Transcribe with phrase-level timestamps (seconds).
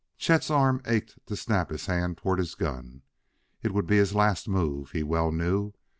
[0.17, 3.03] Chet's arm ached to snap his hand toward his gun.
[3.61, 5.73] It would be his last move, he well knew.